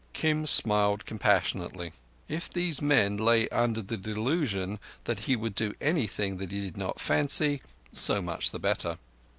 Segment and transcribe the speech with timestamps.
[0.13, 1.93] Kim smiled compassionately.
[2.27, 6.75] If these men lay under the delusion that he would do anything that he did
[6.75, 7.61] not fancy,
[7.93, 8.97] so much the better.